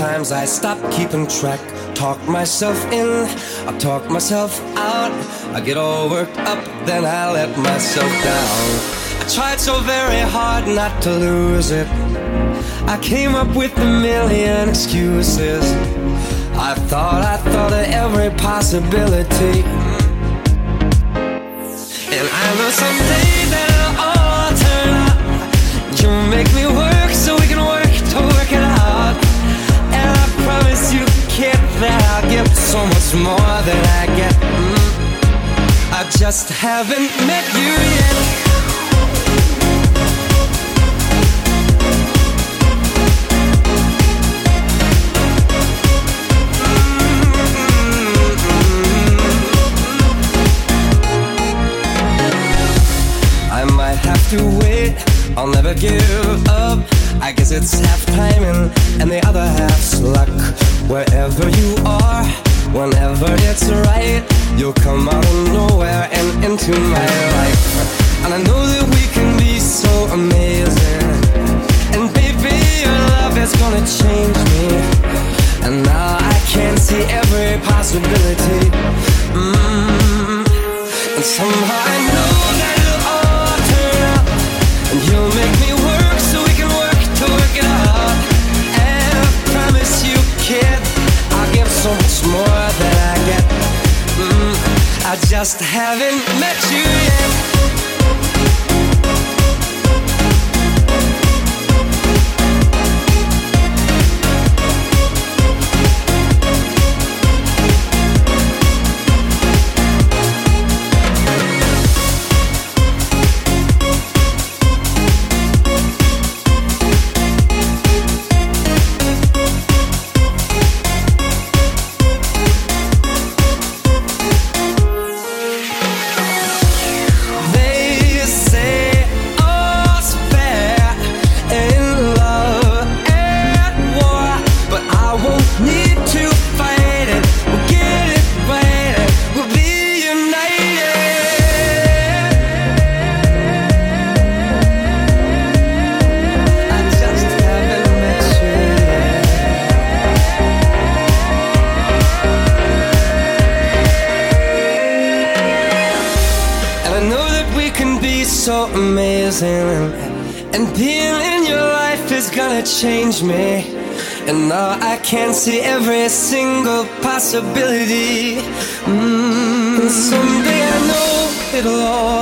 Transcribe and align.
so 0.00 0.06
many 0.06 0.16
times 0.16 0.32
I 0.32 0.44
stop 0.46 0.78
keeping 0.92 1.26
track. 1.26 1.60
Talk 1.94 2.18
myself 2.26 2.78
in, 2.92 3.08
I 3.68 3.78
talk 3.78 4.08
myself 4.10 4.60
out. 4.76 5.12
I 5.54 5.60
get 5.60 5.76
all 5.76 6.08
worked 6.08 6.38
up, 6.38 6.64
then 6.86 7.04
I 7.04 7.30
let 7.32 7.56
myself 7.58 8.10
down. 8.24 8.80
I 9.20 9.26
tried 9.28 9.60
so 9.60 9.80
very 9.80 10.20
hard 10.20 10.66
not 10.68 11.02
to 11.02 11.10
lose 11.10 11.70
it. 11.70 11.88
I 12.86 12.98
came 13.02 13.34
up 13.34 13.54
with 13.54 13.76
a 13.76 13.84
million 13.84 14.68
excuses. 14.70 15.64
I 16.56 16.74
thought, 16.88 17.22
I 17.22 17.36
thought 17.52 17.72
of 17.72 17.86
every 18.02 18.30
possibility. 18.38 19.62
And 22.16 22.26
I 22.42 22.46
know 22.58 22.70
someday 22.70 23.29
much 33.12 33.22
more 33.22 33.62
than 33.62 33.84
I 33.86 34.06
get. 34.16 34.34
Mm. 34.34 35.92
I 35.92 36.08
just 36.10 36.48
haven't 36.50 37.10
met 37.26 37.44
you 37.54 37.74
yet. 37.98 38.16
I 53.50 53.64
might 53.74 53.96
have 53.96 54.30
to 54.30 54.58
wait, 54.60 54.94
I'll 55.36 55.48
never 55.48 55.74
give 55.74 56.48
up. 56.48 56.86
I 57.20 57.32
guess 57.32 57.50
it's 57.50 57.78
half 57.80 58.06
timing 58.06 58.70
and 59.00 59.10
the 59.10 59.20
other 59.26 59.44
half's 59.44 60.00
luck. 60.00 60.28
Wherever 60.88 61.48
you 61.48 61.76
are, 61.84 62.49
whenever 62.72 63.30
it's 63.48 63.68
right, 63.88 64.22
you'll 64.56 64.72
come 64.72 65.08
out 65.08 65.24
of 65.24 65.52
nowhere 65.52 66.08
and 66.12 66.44
into 66.44 66.72
my 66.72 67.06
life. 67.38 67.62
And 68.24 68.34
I 68.34 68.42
know 68.42 68.62
that 68.72 68.84
we 68.94 69.04
can 69.14 69.36
be 69.38 69.58
so 69.58 69.90
amazing. 70.12 71.08
And 71.96 72.12
baby, 72.14 72.56
your 72.84 72.98
love 73.16 73.36
is 73.38 73.52
gonna 73.60 73.84
change 74.00 74.38
me. 74.52 74.66
And 75.66 75.82
now 75.84 76.18
I 76.20 76.38
can 76.46 76.76
see 76.76 77.02
every 77.20 77.60
possibility. 77.66 78.29
Just 95.40 95.58
haven't 95.62 96.29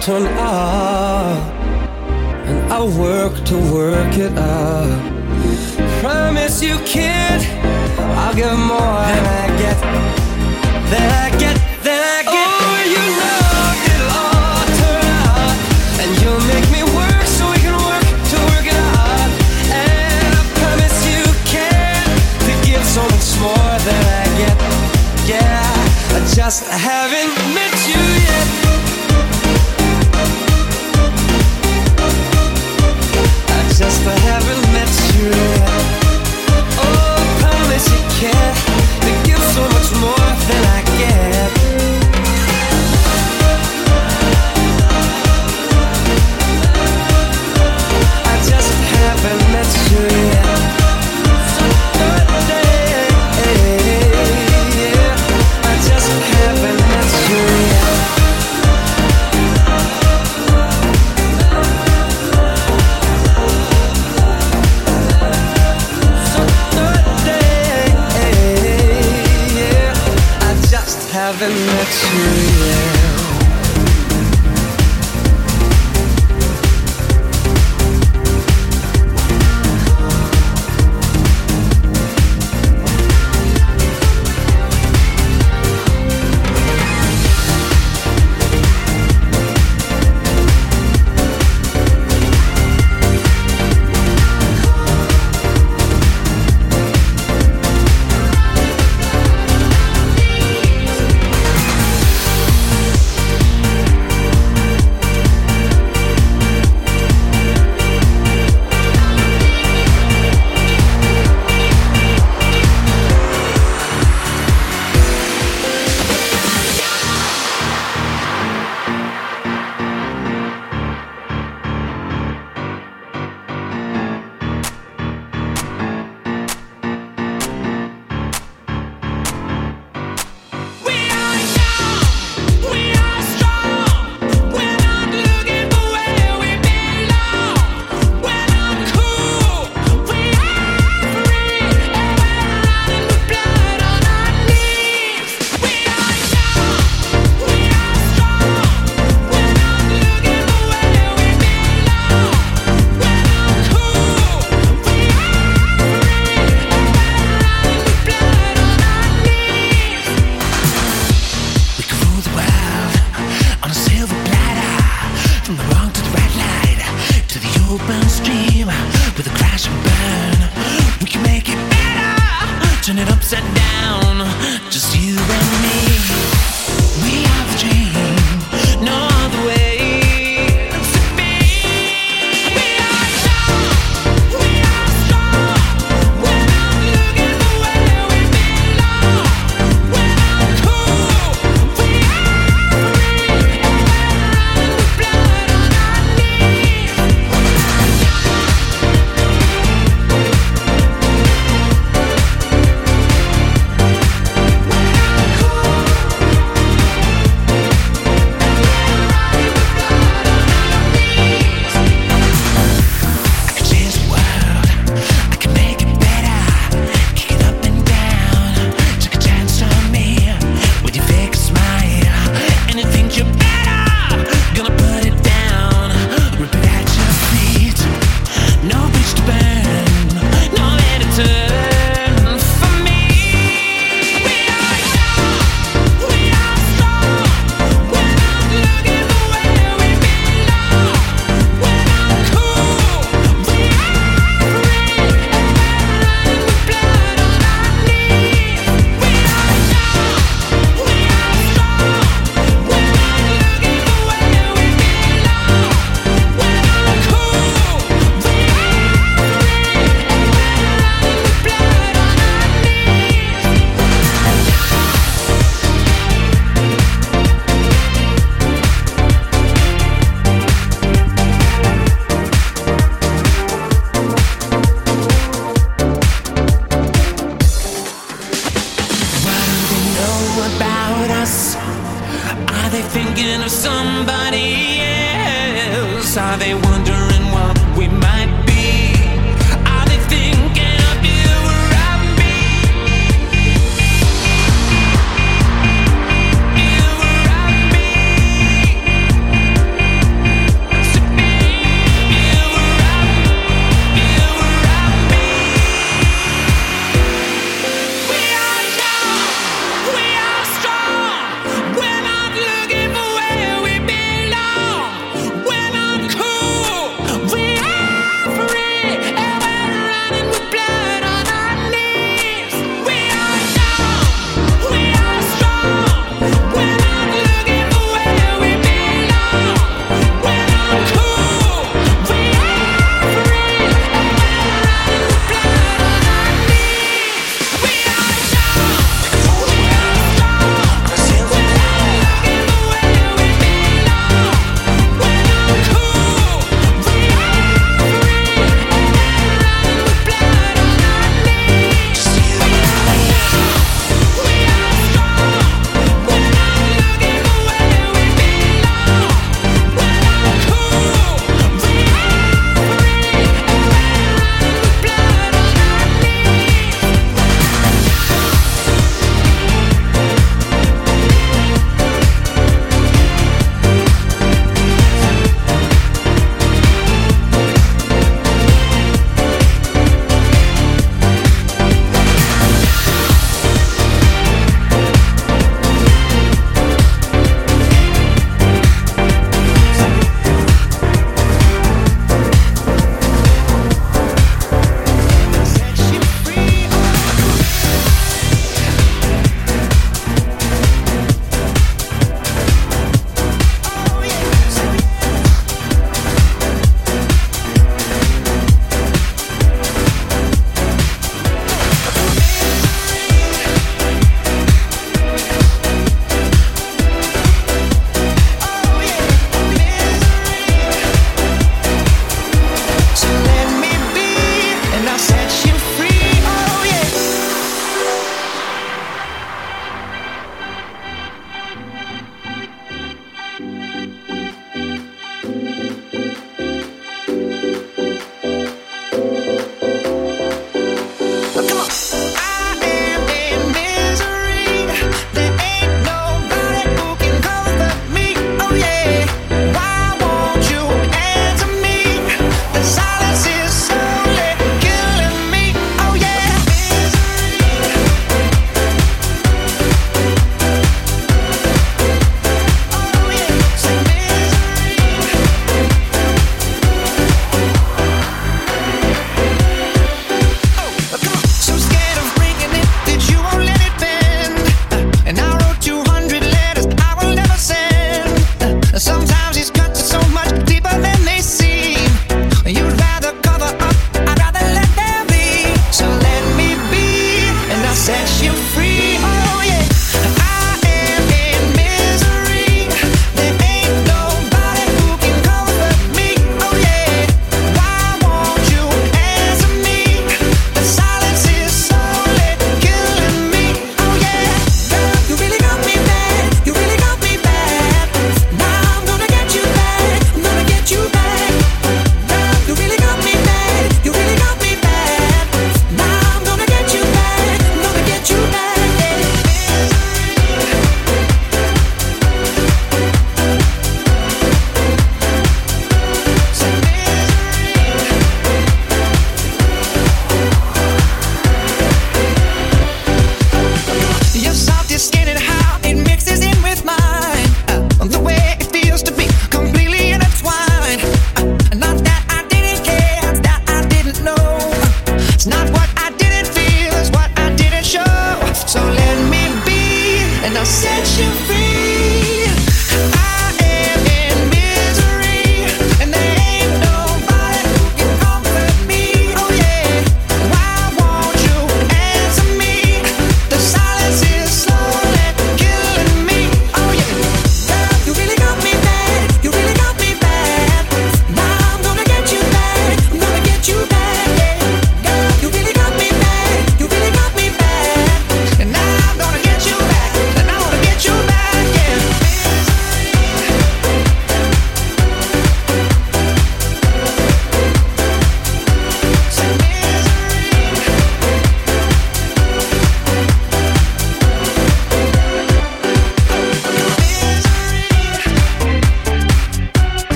turn 0.00 0.26
out. 0.26 0.49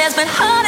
there's 0.00 0.14
been 0.14 0.28
hope. 0.28 0.59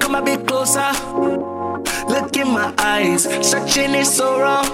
Come 0.00 0.14
a 0.14 0.22
bit 0.22 0.46
closer. 0.46 0.90
Look 2.08 2.36
in 2.36 2.48
my 2.48 2.72
eyes, 2.78 3.24
searching 3.42 3.94
is 3.94 4.12
so 4.12 4.40
wrong. 4.40 4.66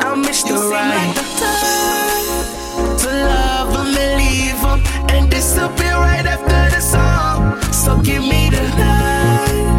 I 0.00 0.14
miss 0.14 0.42
the 0.42 0.54
ride. 0.54 1.06
Like 1.06 1.14
the 1.14 1.26
time 1.40 2.98
to 2.98 3.08
love 3.08 3.72
them 3.74 3.96
and 3.96 4.12
leave 4.22 4.60
them 4.60 4.80
and 5.10 5.30
disappear 5.30 5.94
right 5.94 6.26
after 6.26 6.74
the 6.74 6.80
song. 6.80 7.60
So 7.72 8.00
give 8.02 8.22
me 8.22 8.50
the 8.50 8.62
night. 8.76 9.71